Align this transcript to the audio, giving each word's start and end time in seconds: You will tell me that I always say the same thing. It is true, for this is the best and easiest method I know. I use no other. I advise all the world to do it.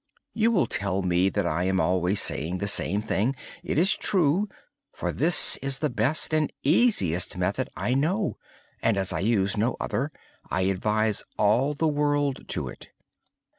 You 0.33 0.49
will 0.51 0.65
tell 0.65 1.03
me 1.03 1.29
that 1.29 1.45
I 1.45 1.69
always 1.69 2.19
say 2.19 2.51
the 2.57 2.67
same 2.67 3.03
thing. 3.03 3.35
It 3.63 3.77
is 3.77 3.95
true, 3.95 4.49
for 4.91 5.11
this 5.11 5.57
is 5.57 5.77
the 5.77 5.91
best 5.91 6.33
and 6.33 6.51
easiest 6.63 7.37
method 7.37 7.69
I 7.77 7.93
know. 7.93 8.39
I 8.81 9.19
use 9.19 9.55
no 9.57 9.77
other. 9.79 10.11
I 10.49 10.61
advise 10.61 11.23
all 11.37 11.75
the 11.75 11.87
world 11.87 12.37
to 12.37 12.43
do 12.61 12.67
it. 12.67 12.89